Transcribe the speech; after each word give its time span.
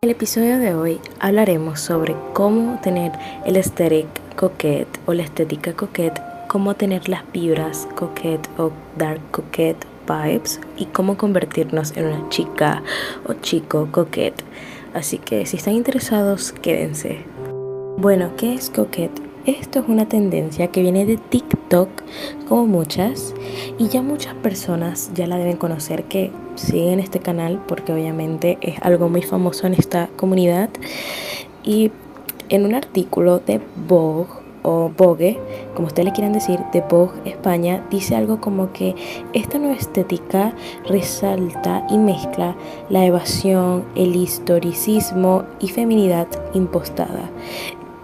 En 0.00 0.10
el 0.10 0.14
episodio 0.14 0.60
de 0.60 0.76
hoy 0.76 1.00
hablaremos 1.18 1.80
sobre 1.80 2.14
cómo 2.32 2.78
tener 2.80 3.10
el 3.44 3.56
aesthetic 3.56 4.06
coquette 4.36 5.00
o 5.06 5.12
la 5.12 5.24
estética 5.24 5.72
coquette, 5.72 6.22
cómo 6.46 6.76
tener 6.76 7.08
las 7.08 7.24
vibras 7.32 7.88
coquette 7.96 8.48
o 8.58 8.70
dark 8.96 9.20
coquette 9.32 9.84
vibes 10.08 10.60
y 10.76 10.84
cómo 10.84 11.16
convertirnos 11.16 11.96
en 11.96 12.06
una 12.06 12.28
chica 12.28 12.84
o 13.26 13.32
chico 13.32 13.88
coquette. 13.90 14.44
Así 14.94 15.18
que 15.18 15.44
si 15.46 15.56
están 15.56 15.74
interesados, 15.74 16.52
quédense. 16.52 17.24
Bueno, 17.96 18.30
¿qué 18.36 18.54
es 18.54 18.70
coquette? 18.70 19.20
Esto 19.46 19.80
es 19.80 19.88
una 19.88 20.08
tendencia 20.08 20.68
que 20.68 20.80
viene 20.80 21.06
de 21.06 21.16
TikTok, 21.16 21.88
como 22.48 22.68
muchas, 22.68 23.34
y 23.78 23.88
ya 23.88 24.02
muchas 24.02 24.34
personas 24.34 25.10
ya 25.14 25.26
la 25.26 25.38
deben 25.38 25.56
conocer 25.56 26.04
que 26.04 26.30
siguen 26.58 27.00
este 27.00 27.20
canal 27.20 27.62
porque 27.66 27.92
obviamente 27.92 28.58
es 28.60 28.80
algo 28.82 29.08
muy 29.08 29.22
famoso 29.22 29.66
en 29.66 29.74
esta 29.74 30.08
comunidad. 30.16 30.70
Y 31.64 31.90
en 32.48 32.64
un 32.64 32.74
artículo 32.74 33.38
de 33.40 33.60
Vogue 33.88 34.28
o 34.62 34.90
Vogue, 34.96 35.38
como 35.74 35.88
ustedes 35.88 36.06
le 36.06 36.12
quieran 36.12 36.32
decir, 36.32 36.58
de 36.72 36.80
Vogue 36.82 37.12
España, 37.24 37.84
dice 37.90 38.16
algo 38.16 38.40
como 38.40 38.72
que 38.72 38.94
esta 39.32 39.58
nueva 39.58 39.76
estética 39.76 40.52
resalta 40.86 41.86
y 41.90 41.98
mezcla 41.98 42.56
la 42.90 43.04
evasión, 43.04 43.84
el 43.94 44.16
historicismo 44.16 45.44
y 45.60 45.68
feminidad 45.68 46.26
impostada. 46.54 47.30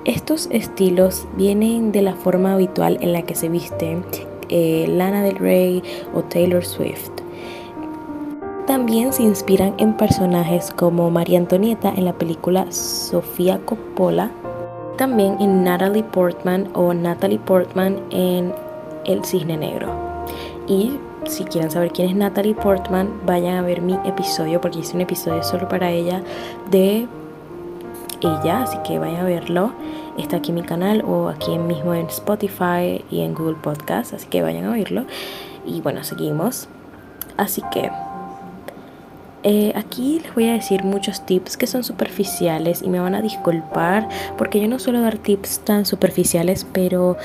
Estos 0.04 0.48
estilos 0.52 1.26
vienen 1.36 1.90
de 1.90 2.02
la 2.02 2.14
forma 2.14 2.52
habitual 2.52 2.98
en 3.00 3.12
la 3.12 3.22
que 3.22 3.34
se 3.34 3.48
viste 3.48 3.98
eh, 4.50 4.86
Lana 4.88 5.22
del 5.22 5.36
Rey 5.36 5.82
o 6.14 6.22
Taylor 6.22 6.64
Swift. 6.64 7.23
También 8.66 9.12
se 9.12 9.22
inspiran 9.22 9.74
en 9.76 9.94
personajes 9.94 10.72
como 10.74 11.10
María 11.10 11.38
Antonieta 11.38 11.92
en 11.94 12.06
la 12.06 12.14
película 12.14 12.72
Sofía 12.72 13.60
Coppola, 13.66 14.30
también 14.96 15.36
en 15.38 15.64
Natalie 15.64 16.02
Portman 16.02 16.68
o 16.72 16.94
Natalie 16.94 17.38
Portman 17.38 18.00
en 18.10 18.54
El 19.04 19.22
Cisne 19.22 19.58
Negro. 19.58 19.88
Y 20.66 20.92
si 21.26 21.44
quieren 21.44 21.70
saber 21.70 21.92
quién 21.92 22.08
es 22.08 22.16
Natalie 22.16 22.54
Portman, 22.54 23.10
vayan 23.26 23.56
a 23.56 23.62
ver 23.62 23.82
mi 23.82 23.98
episodio 24.06 24.62
porque 24.62 24.78
hice 24.78 24.94
un 24.94 25.02
episodio 25.02 25.42
solo 25.42 25.68
para 25.68 25.90
ella 25.90 26.22
de 26.70 27.06
ella, 28.22 28.62
así 28.62 28.78
que 28.86 28.98
vayan 28.98 29.20
a 29.20 29.24
verlo. 29.24 29.72
Está 30.16 30.38
aquí 30.38 30.52
en 30.52 30.54
mi 30.54 30.62
canal 30.62 31.04
o 31.06 31.28
aquí 31.28 31.58
mismo 31.58 31.92
en 31.92 32.06
Spotify 32.06 33.04
y 33.10 33.20
en 33.20 33.34
Google 33.34 33.56
Podcast, 33.56 34.14
así 34.14 34.26
que 34.26 34.40
vayan 34.40 34.64
a 34.64 34.70
oírlo. 34.70 35.04
Y 35.66 35.82
bueno, 35.82 36.02
seguimos. 36.02 36.68
Así 37.36 37.62
que 37.72 37.90
eh, 39.46 39.72
aquí 39.76 40.20
les 40.22 40.34
voy 40.34 40.48
a 40.48 40.54
decir 40.54 40.84
muchos 40.84 41.26
tips 41.26 41.58
que 41.58 41.66
son 41.66 41.84
superficiales 41.84 42.80
y 42.80 42.88
me 42.88 42.98
van 42.98 43.14
a 43.14 43.20
disculpar 43.20 44.08
porque 44.38 44.58
yo 44.58 44.68
no 44.68 44.78
suelo 44.78 45.02
dar 45.02 45.18
tips 45.18 45.60
tan 45.60 45.84
superficiales, 45.84 46.66
pero 46.72 47.18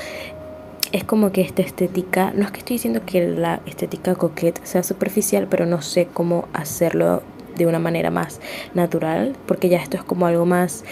es 0.92 1.02
como 1.04 1.32
que 1.32 1.40
esta 1.40 1.62
estética, 1.62 2.32
no 2.34 2.44
es 2.44 2.50
que 2.50 2.58
estoy 2.58 2.74
diciendo 2.74 3.00
que 3.06 3.26
la 3.26 3.60
estética 3.64 4.14
coquette 4.16 4.60
sea 4.64 4.82
superficial, 4.82 5.46
pero 5.48 5.64
no 5.64 5.80
sé 5.80 6.08
cómo 6.12 6.46
hacerlo 6.52 7.22
de 7.56 7.66
una 7.66 7.78
manera 7.78 8.10
más 8.10 8.40
natural, 8.74 9.34
porque 9.46 9.70
ya 9.70 9.78
esto 9.78 9.96
es 9.96 10.02
como 10.02 10.26
algo 10.26 10.44
más 10.44 10.84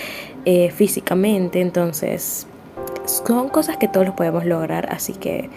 eh, 0.47 0.71
físicamente, 0.71 1.61
entonces 1.61 2.47
son 3.05 3.51
cosas 3.51 3.77
que 3.77 3.89
todos 3.89 4.09
podemos 4.13 4.47
lograr, 4.47 4.91
así 4.91 5.13
que 5.13 5.51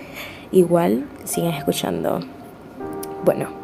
igual 0.52 1.06
sigan 1.24 1.54
escuchando. 1.54 2.20
Bueno, 3.24 3.61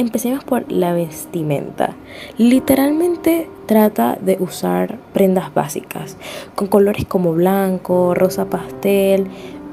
empecemos 0.00 0.44
por 0.44 0.70
la 0.70 0.92
vestimenta. 0.92 1.96
Literalmente 2.36 3.48
trata 3.66 4.16
de 4.20 4.36
usar 4.40 4.98
prendas 5.12 5.52
básicas, 5.52 6.16
con 6.54 6.68
colores 6.68 7.04
como 7.04 7.32
blanco, 7.32 8.14
rosa 8.14 8.46
pastel, 8.46 9.26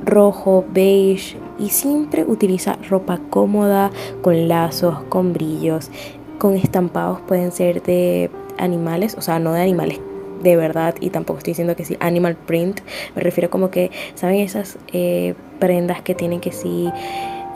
rojo, 0.04 0.66
beige 0.74 1.38
y 1.58 1.70
siempre 1.70 2.26
utiliza 2.26 2.78
ropa 2.90 3.20
cómoda, 3.30 3.92
con 4.22 4.48
lazos, 4.48 5.04
con 5.10 5.34
brillos 5.34 5.90
con 6.38 6.56
estampados 6.56 7.22
pueden 7.22 7.52
ser 7.52 7.82
de 7.82 8.30
animales, 8.58 9.16
o 9.18 9.22
sea, 9.22 9.40
no 9.40 9.54
de 9.54 9.62
animales 9.62 10.00
de 10.44 10.56
verdad 10.56 10.96
y 11.00 11.10
tampoco 11.10 11.40
estoy 11.40 11.52
diciendo 11.52 11.76
que 11.76 11.86
sí 11.86 11.98
animal 12.00 12.36
print 12.36 12.82
me 13.16 13.24
refiero 13.24 13.50
como 13.50 13.72
que 13.72 13.90
saben 14.16 14.42
esas 14.42 14.78
eh, 14.92 15.34
prendas 15.60 16.02
que 16.02 16.14
tienen 16.14 16.40
que 16.40 16.52
sí 16.52 16.92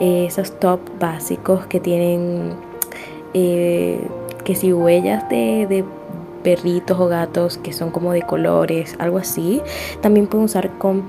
eh, 0.00 0.26
esos 0.26 0.58
top 0.58 0.80
básicos 0.98 1.66
que 1.66 1.80
tienen 1.80 2.54
eh, 3.34 4.00
que 4.44 4.54
si 4.54 4.72
huellas 4.72 5.28
de, 5.28 5.66
de, 5.68 5.84
perritos 6.42 6.98
o 6.98 7.06
gatos 7.06 7.58
que 7.58 7.74
son 7.74 7.90
como 7.90 8.12
de 8.12 8.22
colores 8.22 8.96
algo 8.98 9.18
así 9.18 9.60
también 10.00 10.26
pueden 10.26 10.46
usar 10.46 10.70
con 10.78 11.04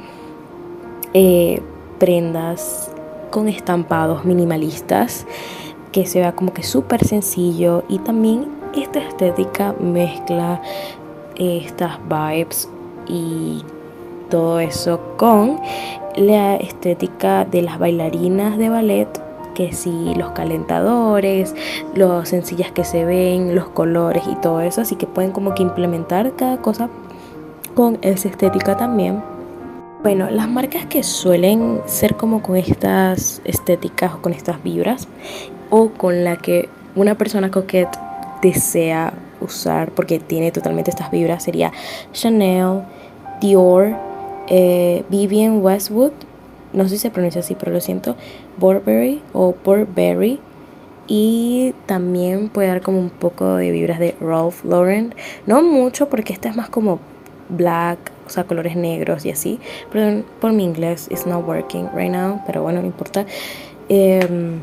prendas 1.99 2.91
con 3.29 3.47
estampados 3.47 4.25
minimalistas 4.25 5.25
que 5.91 6.05
se 6.05 6.19
vea 6.19 6.33
como 6.33 6.53
que 6.53 6.63
súper 6.63 7.05
sencillo. 7.05 7.83
Y 7.89 7.99
también 7.99 8.47
esta 8.75 8.99
estética 8.99 9.73
mezcla 9.79 10.61
estas 11.35 11.99
vibes 12.07 12.69
y 13.07 13.63
todo 14.31 14.59
eso 14.59 14.99
con 15.17 15.59
la 16.15 16.55
estética 16.55 17.45
de 17.45 17.61
las 17.61 17.77
bailarinas 17.77 18.57
de 18.57 18.69
ballet 18.69 19.07
que 19.53 19.73
si 19.73 20.15
los 20.15 20.31
calentadores, 20.31 21.53
lo 21.93 22.25
sencillas 22.25 22.71
que 22.71 22.83
se 22.83 23.05
ven, 23.05 23.53
los 23.53 23.67
colores 23.67 24.23
y 24.27 24.35
todo 24.35 24.61
eso, 24.61 24.81
así 24.81 24.95
que 24.95 25.05
pueden 25.05 25.31
como 25.31 25.53
que 25.53 25.61
implementar 25.61 26.33
cada 26.35 26.57
cosa 26.57 26.89
con 27.75 27.99
esa 28.01 28.29
estética 28.29 28.77
también. 28.77 29.21
Bueno, 30.03 30.31
las 30.31 30.49
marcas 30.49 30.85
que 30.85 31.03
suelen 31.03 31.81
ser 31.85 32.15
como 32.15 32.41
con 32.41 32.55
estas 32.55 33.41
estéticas 33.45 34.13
o 34.15 34.21
con 34.21 34.33
estas 34.33 34.63
vibras 34.63 35.07
o 35.69 35.89
con 35.89 36.23
la 36.23 36.37
que 36.37 36.69
una 36.95 37.15
persona 37.15 37.51
coquette 37.51 37.99
desea 38.41 39.13
usar 39.41 39.91
porque 39.91 40.19
tiene 40.19 40.51
totalmente 40.51 40.89
estas 40.89 41.11
vibras 41.11 41.43
sería 41.43 41.71
Chanel, 42.13 42.81
Dior, 43.39 43.95
eh, 44.53 45.05
Vivian 45.07 45.63
Westwood, 45.63 46.11
no 46.73 46.83
sé 46.83 46.89
si 46.89 46.97
se 46.97 47.09
pronuncia 47.09 47.39
así, 47.39 47.55
pero 47.55 47.71
lo 47.71 47.79
siento, 47.79 48.17
Burberry 48.57 49.21
o 49.31 49.55
Burberry. 49.63 50.41
Y 51.07 51.73
también 51.85 52.49
puede 52.49 52.67
dar 52.67 52.81
como 52.81 52.99
un 52.99 53.09
poco 53.09 53.55
de 53.55 53.71
vibras 53.71 53.99
de 53.99 54.13
Ralph 54.19 54.65
Lauren. 54.65 55.15
No 55.45 55.61
mucho 55.61 56.09
porque 56.09 56.33
esta 56.33 56.49
es 56.49 56.55
más 56.55 56.69
como 56.69 56.99
black, 57.47 58.11
o 58.27 58.29
sea, 58.29 58.43
colores 58.43 58.75
negros 58.75 59.25
y 59.25 59.31
así. 59.31 59.59
Perdón 59.89 60.25
por 60.41 60.51
mi 60.51 60.65
inglés, 60.65 61.07
it's 61.09 61.25
not 61.25 61.47
working 61.47 61.87
right 61.95 62.11
now, 62.11 62.41
pero 62.45 62.61
bueno, 62.61 62.81
no 62.81 62.87
importa. 62.87 63.25
Eh, 63.87 64.59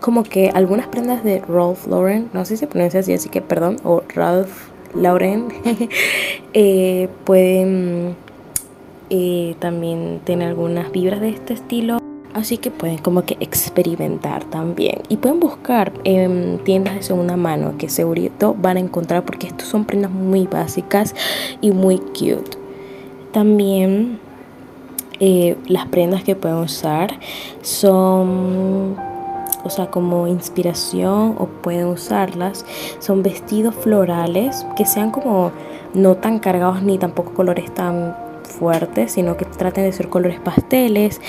como 0.00 0.22
que 0.22 0.50
algunas 0.50 0.86
prendas 0.88 1.24
de 1.24 1.42
Ralph 1.46 1.86
Lauren, 1.86 2.30
no 2.32 2.44
sé 2.46 2.56
si 2.56 2.60
se 2.60 2.66
pronuncia 2.66 3.00
así, 3.00 3.12
así 3.12 3.28
que 3.28 3.42
perdón, 3.42 3.76
o 3.84 4.02
Ralph 4.14 4.73
Lauren, 4.94 5.48
eh, 6.54 7.08
pueden 7.24 8.16
eh, 9.10 9.56
también 9.58 10.20
tener 10.24 10.48
algunas 10.48 10.90
vibras 10.92 11.20
de 11.20 11.30
este 11.30 11.54
estilo. 11.54 11.98
Así 12.32 12.58
que 12.58 12.72
pueden 12.72 12.98
como 12.98 13.24
que 13.24 13.36
experimentar 13.38 14.44
también. 14.44 15.02
Y 15.08 15.18
pueden 15.18 15.38
buscar 15.38 15.92
en 16.02 16.58
tiendas 16.64 16.96
de 16.96 17.02
segunda 17.02 17.36
mano 17.36 17.74
que 17.78 17.88
seguro 17.88 18.22
van 18.58 18.76
a 18.76 18.80
encontrar 18.80 19.24
porque 19.24 19.46
estos 19.46 19.68
son 19.68 19.84
prendas 19.84 20.10
muy 20.10 20.46
básicas 20.48 21.14
y 21.60 21.70
muy 21.70 21.98
cute. 21.98 22.58
También 23.30 24.18
eh, 25.20 25.56
las 25.68 25.86
prendas 25.86 26.24
que 26.24 26.34
pueden 26.34 26.58
usar 26.58 27.20
son 27.62 28.96
o 29.64 29.70
sea, 29.70 29.90
como 29.90 30.28
inspiración 30.28 31.34
o 31.38 31.46
pueden 31.46 31.86
usarlas. 31.86 32.64
Son 32.98 33.22
vestidos 33.22 33.74
florales 33.74 34.66
que 34.76 34.84
sean 34.84 35.10
como 35.10 35.50
no 35.94 36.16
tan 36.16 36.38
cargados 36.38 36.82
ni 36.82 36.98
tampoco 36.98 37.32
colores 37.32 37.72
tan 37.72 38.16
fuertes, 38.44 39.12
sino 39.12 39.36
que 39.36 39.44
traten 39.44 39.84
de 39.84 39.92
ser 39.92 40.08
colores 40.08 40.38
pasteles. 40.40 41.20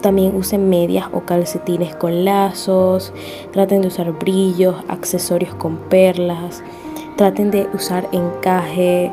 También 0.00 0.34
usen 0.34 0.68
medias 0.68 1.06
o 1.12 1.20
calcetines 1.20 1.94
con 1.94 2.24
lazos. 2.24 3.12
Traten 3.52 3.82
de 3.82 3.88
usar 3.88 4.12
brillos, 4.12 4.76
accesorios 4.88 5.54
con 5.54 5.76
perlas. 5.76 6.62
Traten 7.16 7.50
de 7.50 7.68
usar 7.72 8.08
encaje, 8.12 9.10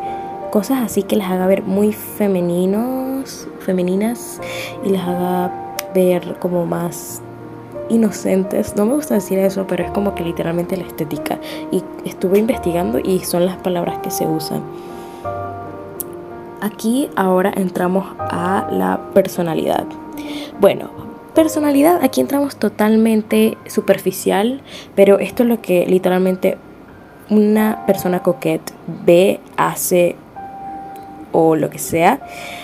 cosas 0.51 0.83
así 0.83 1.03
que 1.03 1.15
les 1.15 1.27
haga 1.27 1.47
ver 1.47 1.63
muy 1.63 1.93
femeninos, 1.93 3.47
femeninas 3.59 4.41
y 4.85 4.89
les 4.89 5.01
haga 5.01 5.77
ver 5.93 6.37
como 6.39 6.65
más 6.65 7.21
inocentes. 7.93 8.75
No 8.75 8.85
me 8.85 8.95
gusta 8.95 9.15
decir 9.15 9.39
eso, 9.39 9.65
pero 9.67 9.83
es 9.83 9.91
como 9.91 10.15
que 10.15 10.23
literalmente 10.23 10.77
la 10.77 10.83
estética. 10.83 11.39
Y 11.71 11.83
estuve 12.05 12.39
investigando 12.39 12.99
y 12.99 13.19
son 13.19 13.45
las 13.45 13.57
palabras 13.57 13.99
que 13.99 14.11
se 14.11 14.25
usan. 14.25 14.61
Aquí 16.61 17.09
ahora 17.15 17.51
entramos 17.55 18.05
a 18.19 18.67
la 18.71 18.99
personalidad. 19.13 19.85
Bueno, 20.59 20.89
personalidad, 21.33 22.03
aquí 22.03 22.21
entramos 22.21 22.55
totalmente 22.55 23.57
superficial, 23.67 24.61
pero 24.95 25.19
esto 25.19 25.43
es 25.43 25.49
lo 25.49 25.61
que 25.61 25.85
literalmente 25.85 26.57
una 27.29 27.85
persona 27.85 28.21
coquette 28.21 28.71
ve, 29.05 29.39
hace 29.57 30.15
o 31.31 31.55
lo 31.55 31.69
que 31.69 31.79
sea. 31.79 32.21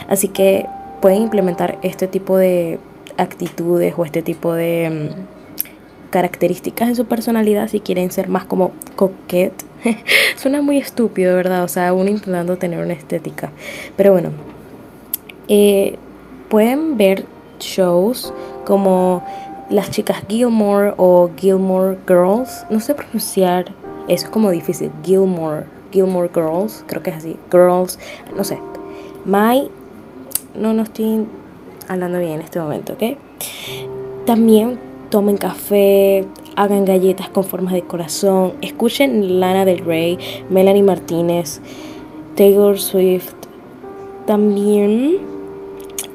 Así 0.08 0.30
que 0.30 0.66
pueden 1.02 1.24
implementar 1.24 1.78
este 1.82 2.08
tipo 2.08 2.38
de 2.38 2.80
actitudes 3.20 3.94
o 3.98 4.06
este 4.06 4.22
tipo 4.22 4.54
de 4.54 4.90
mm, 4.90 6.10
características 6.10 6.90
en 6.90 6.96
su 6.96 7.06
personalidad 7.06 7.68
si 7.68 7.80
quieren 7.80 8.12
ser 8.12 8.30
más 8.30 8.46
como 8.46 8.72
coquette. 8.96 9.64
Suena 10.36 10.62
muy 10.62 10.78
estúpido, 10.78 11.36
¿verdad? 11.36 11.64
O 11.64 11.68
sea, 11.68 11.94
uno 11.94 12.10
intentando 12.10 12.58
tener 12.58 12.84
una 12.84 12.94
estética. 12.94 13.52
Pero 13.96 14.12
bueno, 14.14 14.32
eh, 15.48 15.98
pueden 16.50 16.98
ver 16.98 17.26
shows 17.60 18.34
como 18.66 19.24
las 19.70 19.92
chicas 19.92 20.24
Gilmore 20.28 20.94
o 20.98 21.30
Gilmore 21.38 21.98
Girls. 22.08 22.66
No 22.70 22.80
sé 22.80 22.96
pronunciar, 22.96 23.74
eso 24.08 24.26
es 24.26 24.32
como 24.32 24.50
difícil. 24.50 24.92
Gilmore, 25.04 25.66
Gilmore 25.92 26.30
Girls, 26.34 26.84
creo 26.88 27.04
que 27.04 27.12
es 27.12 27.18
así. 27.18 27.38
Girls, 27.52 28.00
no 28.36 28.44
sé. 28.44 28.58
My, 29.26 29.70
no, 30.56 30.74
no 30.74 30.84
estoy 30.84 31.26
hablando 31.90 32.20
bien 32.20 32.34
en 32.34 32.42
este 32.42 32.60
momento, 32.60 32.94
¿ok? 32.94 33.18
También 34.26 34.80
tomen 35.10 35.38
café, 35.38 36.26
hagan 36.56 36.86
galletas 36.86 37.30
con 37.30 37.44
formas 37.44 37.74
de 37.74 37.82
corazón, 37.82 38.54
escuchen 38.62 39.40
Lana 39.40 39.66
del 39.66 39.80
Rey, 39.80 40.18
Melanie 40.50 40.84
Martínez, 40.84 41.60
Taylor 42.36 42.80
Swift. 42.80 43.34
También 44.28 45.18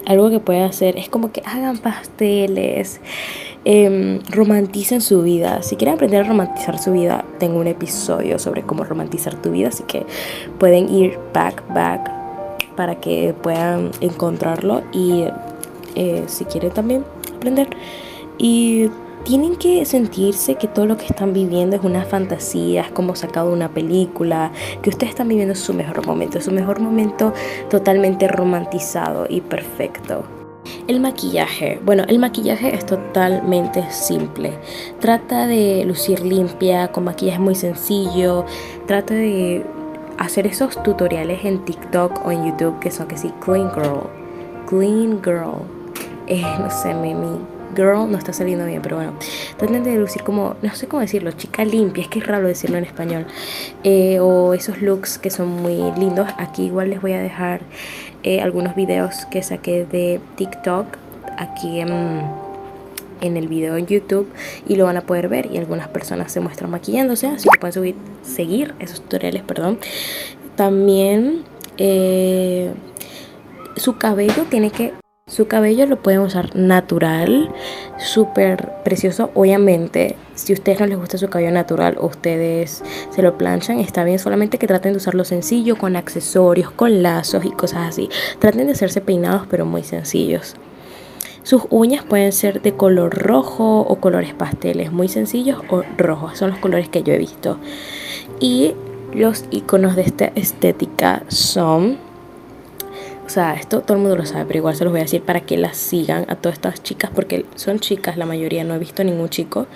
algo 0.06 0.30
que 0.30 0.38
pueden 0.38 0.62
hacer 0.62 0.96
es 0.96 1.08
como 1.08 1.32
que 1.32 1.42
hagan 1.44 1.78
pasteles, 1.78 3.00
eh, 3.64 4.20
romanticen 4.30 5.00
su 5.00 5.22
vida. 5.22 5.62
Si 5.62 5.74
quieren 5.74 5.96
aprender 5.96 6.24
a 6.24 6.28
romantizar 6.28 6.78
su 6.78 6.92
vida, 6.92 7.24
tengo 7.38 7.58
un 7.58 7.66
episodio 7.66 8.38
sobre 8.38 8.62
cómo 8.62 8.84
romantizar 8.84 9.34
tu 9.42 9.50
vida, 9.50 9.68
así 9.68 9.82
que 9.84 10.06
pueden 10.58 10.88
ir 10.88 11.18
back, 11.32 11.64
back 11.74 12.12
para 12.76 13.00
que 13.00 13.34
puedan 13.42 13.90
encontrarlo 14.00 14.82
y 14.92 15.24
eh, 15.94 16.24
si 16.26 16.44
quieren 16.44 16.70
también 16.70 17.04
aprender. 17.36 17.68
Y 18.38 18.90
tienen 19.24 19.56
que 19.56 19.84
sentirse 19.86 20.56
que 20.56 20.68
todo 20.68 20.86
lo 20.86 20.96
que 20.96 21.06
están 21.06 21.32
viviendo 21.32 21.76
es 21.76 21.82
una 21.82 22.04
fantasía, 22.04 22.82
es 22.82 22.90
como 22.90 23.16
sacado 23.16 23.52
una 23.52 23.70
película, 23.70 24.52
que 24.82 24.90
ustedes 24.90 25.10
están 25.10 25.28
viviendo 25.28 25.54
su 25.54 25.72
mejor 25.72 26.06
momento, 26.06 26.40
su 26.40 26.52
mejor 26.52 26.80
momento 26.80 27.32
totalmente 27.70 28.28
romantizado 28.28 29.26
y 29.28 29.40
perfecto. 29.40 30.24
El 30.86 31.00
maquillaje. 31.00 31.80
Bueno, 31.84 32.04
el 32.08 32.18
maquillaje 32.18 32.74
es 32.74 32.84
totalmente 32.84 33.90
simple. 33.90 34.52
Trata 35.00 35.46
de 35.46 35.84
lucir 35.86 36.20
limpia, 36.20 36.88
con 36.88 37.04
maquillaje 37.04 37.38
muy 37.38 37.54
sencillo. 37.54 38.44
Trata 38.86 39.14
de 39.14 39.64
hacer 40.18 40.46
esos 40.46 40.82
tutoriales 40.82 41.44
en 41.44 41.64
TikTok 41.64 42.26
o 42.26 42.30
en 42.30 42.46
YouTube 42.46 42.78
que 42.80 42.90
son 42.90 43.08
que 43.08 43.16
sí, 43.16 43.32
Clean 43.40 43.70
Girl. 43.72 44.08
Clean 44.66 45.22
Girl. 45.22 45.83
Eh, 46.26 46.42
no 46.58 46.70
sé, 46.70 46.94
mi, 46.94 47.14
girl 47.76 48.10
no 48.10 48.16
está 48.16 48.32
saliendo 48.32 48.64
bien, 48.64 48.80
pero 48.82 48.96
bueno, 48.96 49.14
traten 49.56 49.82
de 49.82 49.96
lucir 49.96 50.22
como, 50.22 50.56
no 50.62 50.74
sé 50.74 50.86
cómo 50.86 51.00
decirlo, 51.00 51.32
chica 51.32 51.64
limpia, 51.64 52.04
es 52.04 52.08
que 52.08 52.20
es 52.20 52.26
raro 52.26 52.46
decirlo 52.46 52.78
en 52.78 52.84
español, 52.84 53.26
eh, 53.82 54.20
o 54.20 54.54
esos 54.54 54.80
looks 54.80 55.18
que 55.18 55.30
son 55.30 55.48
muy 55.48 55.76
lindos. 55.98 56.28
Aquí 56.38 56.64
igual 56.66 56.90
les 56.90 57.02
voy 57.02 57.12
a 57.12 57.20
dejar 57.20 57.60
eh, 58.22 58.40
algunos 58.40 58.74
videos 58.74 59.26
que 59.26 59.42
saqué 59.42 59.84
de 59.84 60.20
TikTok 60.36 60.86
aquí 61.36 61.80
en, 61.80 62.22
en 63.20 63.36
el 63.36 63.48
video 63.48 63.76
en 63.76 63.86
YouTube 63.86 64.32
y 64.68 64.76
lo 64.76 64.84
van 64.84 64.96
a 64.96 65.02
poder 65.02 65.28
ver 65.28 65.46
y 65.52 65.58
algunas 65.58 65.88
personas 65.88 66.32
se 66.32 66.40
muestran 66.40 66.70
maquillándose, 66.70 67.26
así 67.26 67.48
que 67.50 67.58
pueden 67.58 67.94
seguir 68.22 68.74
esos 68.78 69.02
tutoriales, 69.02 69.42
perdón. 69.42 69.78
También 70.56 71.42
su 73.76 73.98
cabello 73.98 74.44
tiene 74.48 74.70
que 74.70 74.92
su 75.34 75.48
cabello 75.48 75.86
lo 75.86 76.00
pueden 76.00 76.20
usar 76.20 76.54
natural, 76.54 77.50
súper 77.98 78.70
precioso. 78.84 79.32
Obviamente, 79.34 80.14
si 80.36 80.52
a 80.52 80.54
ustedes 80.54 80.78
no 80.78 80.86
les 80.86 80.96
gusta 80.96 81.18
su 81.18 81.28
cabello 81.28 81.50
natural 81.50 81.98
ustedes 82.00 82.84
se 83.10 83.20
lo 83.20 83.36
planchan, 83.36 83.80
está 83.80 84.04
bien. 84.04 84.20
Solamente 84.20 84.58
que 84.58 84.68
traten 84.68 84.92
de 84.92 84.98
usarlo 84.98 85.24
sencillo, 85.24 85.76
con 85.76 85.96
accesorios, 85.96 86.70
con 86.70 87.02
lazos 87.02 87.44
y 87.44 87.50
cosas 87.50 87.88
así. 87.88 88.08
Traten 88.38 88.66
de 88.66 88.74
hacerse 88.74 89.00
peinados, 89.00 89.48
pero 89.50 89.66
muy 89.66 89.82
sencillos. 89.82 90.54
Sus 91.42 91.62
uñas 91.68 92.04
pueden 92.04 92.30
ser 92.30 92.62
de 92.62 92.74
color 92.74 93.18
rojo 93.18 93.80
o 93.80 93.96
colores 93.96 94.34
pasteles, 94.34 94.92
muy 94.92 95.08
sencillos 95.08 95.58
o 95.68 95.82
rojos. 95.98 96.38
Son 96.38 96.50
los 96.50 96.60
colores 96.60 96.88
que 96.88 97.02
yo 97.02 97.12
he 97.12 97.18
visto. 97.18 97.58
Y 98.38 98.74
los 99.12 99.46
iconos 99.50 99.96
de 99.96 100.02
esta 100.02 100.26
estética 100.36 101.24
son 101.26 101.98
o 103.26 103.28
sea, 103.28 103.54
esto 103.54 103.80
todo 103.80 103.96
el 103.96 104.02
mundo 104.02 104.16
lo 104.16 104.26
sabe, 104.26 104.44
pero 104.46 104.58
igual 104.58 104.76
se 104.76 104.84
los 104.84 104.92
voy 104.92 105.00
a 105.00 105.04
decir 105.04 105.22
para 105.22 105.40
que 105.40 105.56
las 105.56 105.76
sigan 105.76 106.26
a 106.28 106.36
todas 106.36 106.58
estas 106.58 106.82
chicas, 106.82 107.10
porque 107.14 107.46
son 107.54 107.80
chicas 107.80 108.16
la 108.16 108.26
mayoría, 108.26 108.64
no 108.64 108.74
he 108.74 108.78
visto 108.78 109.02
ningún 109.02 109.28
chico. 109.28 109.66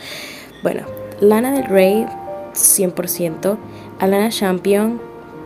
Bueno, 0.63 0.83
Lana 1.21 1.53
del 1.53 1.65
Rey, 1.65 2.07
100%. 2.53 3.57
Alana 4.01 4.29
Champion, 4.31 5.01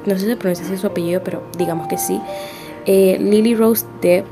no 0.05 0.15
sé 0.15 0.21
si 0.21 0.27
se 0.27 0.37
pronuncia 0.37 0.67
así 0.67 0.77
su 0.77 0.87
apellido, 0.87 1.23
pero 1.25 1.43
digamos 1.57 1.87
que 1.89 1.97
sí. 1.97 2.21
Eh, 2.87 3.19
Lily 3.21 3.55
Rose 3.55 3.87
Depp, 4.01 4.27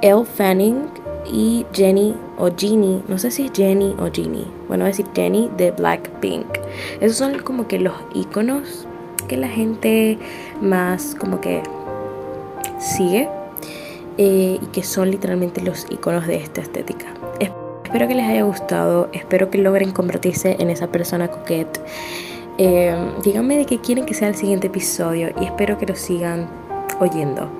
Elle 0.00 0.24
Fanning 0.24 0.86
y 1.30 1.64
Jenny 1.72 2.14
o 2.38 2.48
Jeannie, 2.48 3.02
no 3.06 3.18
sé 3.18 3.30
si 3.30 3.46
es 3.46 3.52
Jenny 3.52 3.94
o 4.00 4.08
Jeannie, 4.08 4.46
bueno, 4.66 4.84
voy 4.84 4.92
a 4.92 4.96
decir 4.96 5.06
Jenny 5.14 5.50
de 5.56 5.70
Blackpink. 5.70 6.46
Esos 7.00 7.18
son 7.18 7.38
como 7.40 7.68
que 7.68 7.78
los 7.78 7.94
iconos 8.14 8.86
que 9.28 9.36
la 9.36 9.48
gente 9.48 10.18
más 10.60 11.14
como 11.14 11.40
que 11.40 11.62
sigue 12.82 13.28
eh, 14.18 14.58
y 14.60 14.66
que 14.66 14.82
son 14.82 15.10
literalmente 15.10 15.60
los 15.62 15.86
iconos 15.90 16.26
de 16.26 16.36
esta 16.36 16.60
estética. 16.60 17.06
Espero 17.40 18.08
que 18.08 18.14
les 18.14 18.26
haya 18.26 18.42
gustado, 18.42 19.10
espero 19.12 19.50
que 19.50 19.58
logren 19.58 19.92
convertirse 19.92 20.56
en 20.58 20.70
esa 20.70 20.86
persona 20.86 21.28
coquette. 21.28 21.78
Eh, 22.58 22.94
díganme 23.22 23.56
de 23.56 23.66
qué 23.66 23.80
quieren 23.80 24.06
que 24.06 24.14
sea 24.14 24.28
el 24.28 24.34
siguiente 24.34 24.68
episodio 24.68 25.30
y 25.40 25.44
espero 25.44 25.78
que 25.78 25.86
lo 25.86 25.94
sigan 25.94 26.48
oyendo. 27.00 27.50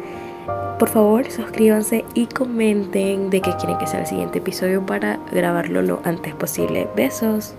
Por 0.78 0.88
favor, 0.88 1.30
suscríbanse 1.30 2.04
y 2.14 2.26
comenten 2.26 3.30
de 3.30 3.40
qué 3.40 3.52
quieren 3.56 3.78
que 3.78 3.86
sea 3.86 4.00
el 4.00 4.06
siguiente 4.06 4.38
episodio 4.38 4.84
para 4.84 5.20
grabarlo 5.30 5.82
lo 5.82 6.00
antes 6.04 6.34
posible. 6.34 6.88
Besos. 6.96 7.54